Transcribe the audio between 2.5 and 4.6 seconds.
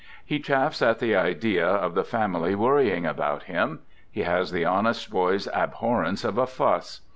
worrying about him. He has